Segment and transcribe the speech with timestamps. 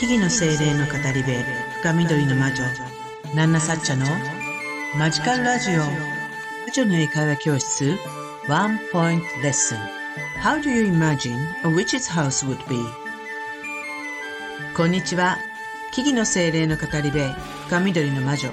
[0.00, 1.30] 木々の精霊の語り部
[1.82, 2.64] 深緑の魔女
[3.34, 4.06] ナンナサッチャの
[4.98, 5.80] マジカルラジオ。
[5.80, 5.90] 魔
[6.72, 7.98] 女の英会話教室
[8.48, 9.78] ワンポイントレッスン。
[10.42, 12.78] How do you imagine a witch's house would be?
[14.74, 15.36] こんにちは。
[15.92, 17.18] 木々の精霊の語り部
[17.68, 18.48] 深緑の魔女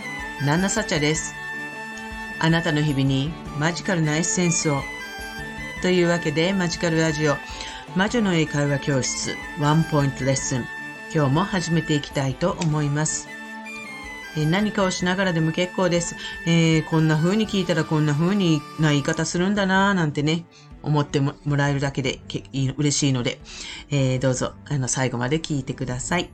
[0.45, 1.33] ナンナサッチャです。
[2.39, 4.81] あなたの日々にマジカルなエッセンスを。
[5.81, 7.37] というわけでマジカルラジオ
[7.95, 10.76] 魔女の英会話教室ワンポイントレッスン。
[11.17, 13.27] 今日も始めていきたいと思います。
[14.37, 16.15] え何かをしながらでも結構です。
[16.45, 20.45] えー、こんな風に聞いたらこんな風にな言い方するんだなぁなんてね、
[20.83, 22.19] 思ってもらえるだけで
[22.77, 23.39] 嬉しいので、
[23.89, 26.29] えー、どうぞあの最後まで聞いてください。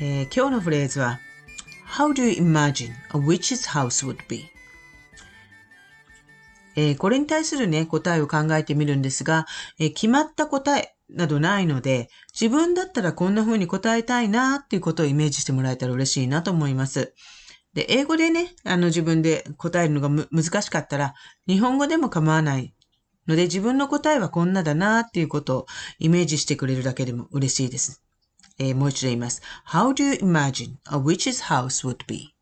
[0.00, 1.18] えー、今日のフレーズは
[1.88, 4.48] How do you imagine a witch's house would be?
[6.76, 9.46] えー、これに対するね、答えを考えてみるんですが、
[9.78, 17.14] えー、決まった答えなどないので、自分だったらこんな風に答えたいなっていうことをイメージしてもらえたら嬉しいなと思います。
[17.74, 21.14] で、英語でね、あの自分で答えるのが難しかったら、
[21.46, 22.74] 日本語でも構わない
[23.26, 25.66] ので、自分の答えはこんなだなっていうことを
[25.98, 28.02] イメージしてくれるだけでも嬉しいです。
[28.58, 29.40] えー、もう一度言います。
[29.68, 32.34] How do you imagine a witch's house would be?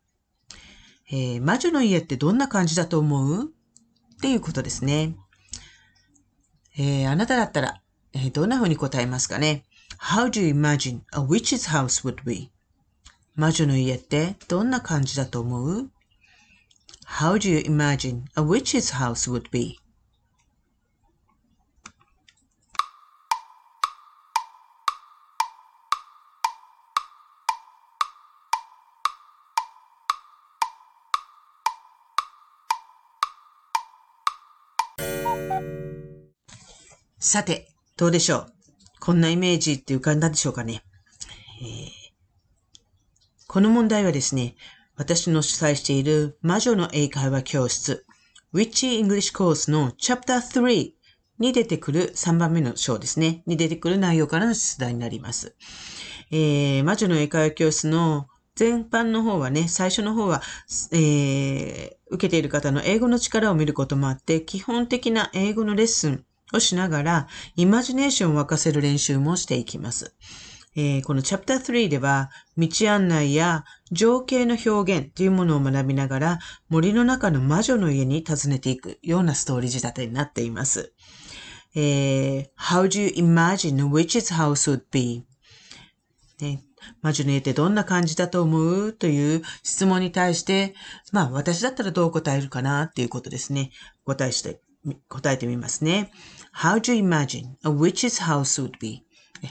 [1.11, 3.51] えー、魔女の家ってどんな感じだと思う？
[4.19, 5.15] っていうことですね。
[6.77, 7.81] えー、あなただったら、
[8.11, 9.63] えー、どんな風に答えますかね
[9.97, 12.49] ?How do you imagine a witch's house would be?
[13.35, 15.89] 魔女の家ってどんな感じだと思う
[17.05, 19.79] ?How do you imagine a witch's house would be?
[37.31, 38.47] さて、どうでしょう？
[38.99, 40.81] こんなイメージって浮かんだでしょうかね、
[41.61, 41.89] えー、
[43.47, 44.55] この問題はですね、
[44.97, 48.03] 私の主催している魔女の英会話教室
[48.51, 50.89] Witchy English Course の Chapter 3
[51.37, 53.43] に出てくる3番目の章ですね。
[53.45, 55.55] に出てくる内容からの出題になります。
[56.31, 58.25] えー、魔女の英会話教室の
[58.57, 60.41] 前半の方はね、最初の方は、
[60.93, 70.15] えー、受けている方の英語の力を見ることもあって、基本的な英語のレッスンをしながら、イマジネーションを沸かせる練習もしていきます。
[70.75, 76.39] えー、このチャプター3では、道案内や情景の表現というものを学びながら、
[76.69, 80.93] 森の中の魔女の家に訪ねていくようなストーリー仕立てになっています。
[81.75, 85.25] えー、How do you imagine a witch's house would be?
[86.39, 86.63] ね、
[87.01, 88.93] 魔女の家ってどんな感じだと思う？
[88.93, 90.73] という質問に対して、
[91.11, 92.83] まあ私だったらどう答えるかな？
[92.83, 93.71] っていうことですね。
[94.05, 94.61] 答えして、
[95.08, 96.10] 答えてみますね。
[96.54, 99.04] How do you imagine a witch's house would be?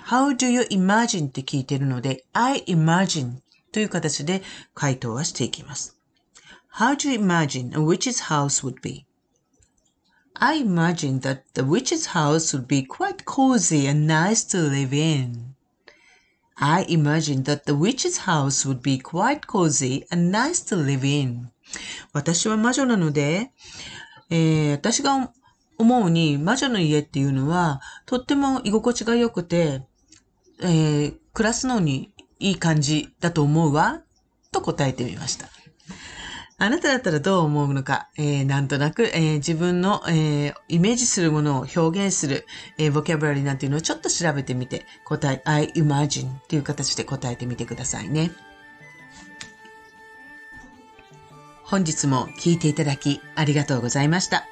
[0.08, 3.40] How do you imagine って聞いてるので、I imagine
[3.72, 4.42] という形で
[4.74, 5.98] 回答はしていきます。
[6.76, 9.06] How do you imagine a witch's house would be?
[10.36, 15.54] I imagine that the witch's house would be quite cozy and nice to live in.
[16.56, 21.52] I imagine that the witch's house would be quite cozy and nice to live in.
[22.14, 23.52] 私は魔女なので、
[24.31, 25.33] えー、私が
[25.79, 29.83] 思うに、魔女の家っていうのは、とっても居心地が良くて、
[30.61, 34.03] えー、暮らすのにいい感じだと思うわ、
[34.51, 35.49] と答えてみました。
[36.61, 42.47] あなただったらどう思うのか、えー、なんとなく、えー、自分の、えー、イメージするものを表現する、
[42.79, 48.33] え、ボキャブラリーなんていうのをちょっと調べてみて、答え、I imagine っていう形で答えてみてくださいね。
[51.71, 54.47] 本日も聞いていただきありがとうございました。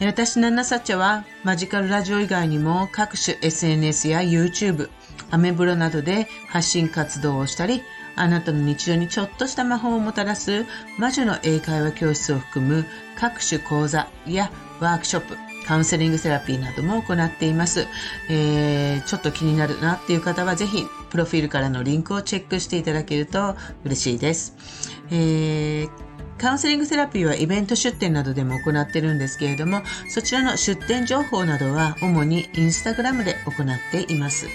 [0.00, 4.90] 私、ナナサチャはマジカルラジオ以外にも各種 SNS や YouTube、
[5.30, 7.82] アメブロなどで発信活動をしたり、
[8.16, 10.66] あなたの日常にちょっとした魔法をもたらす
[10.98, 12.84] 魔女の英会話教室を含む
[13.16, 15.36] 各種講座やワークショップ、
[15.68, 17.86] カウンセリングセラピーなども行っています。
[18.28, 24.93] えー、ちょっと気になるなっていう方はぜひ、プロフィールからのリンクをチェックしていただけると嬉しいです。
[25.10, 26.04] えー
[26.36, 34.48] カウンセリングセラピーはイベント出店などでも行ってるんですけれども、そちらの出店情報などは主にインスタグラムで行っています。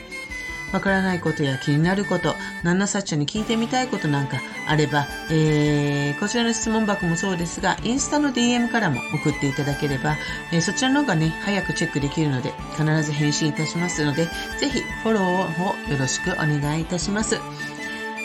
[0.72, 4.38] わからないことや気になること、ナンナサッチャに聞いてみたいことなんか
[4.68, 10.16] あれば、えー、こちらの質問箱もそうですが、インスタの DM からも送っていただければ、
[10.51, 14.25] えー、そちらの方がね、早くチェックできるので、必ず返信いたしますので、
[14.60, 17.40] ぜひフォローをよろしくお願いいたします。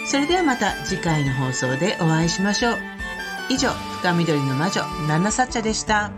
[0.04, 2.78] それではまた次回の放送でお会いしましょう。
[3.48, 3.70] 以上、
[4.02, 6.12] 深緑の魔女、ナナサッチャでした。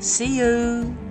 [0.00, 1.07] See you!